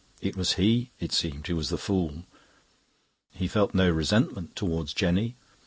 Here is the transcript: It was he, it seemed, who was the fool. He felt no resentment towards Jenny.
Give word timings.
It 0.19 0.35
was 0.35 0.53
he, 0.53 0.89
it 0.99 1.11
seemed, 1.11 1.45
who 1.45 1.55
was 1.55 1.69
the 1.69 1.77
fool. 1.77 2.23
He 3.29 3.47
felt 3.47 3.75
no 3.75 3.87
resentment 3.87 4.55
towards 4.55 4.95
Jenny. 4.95 5.35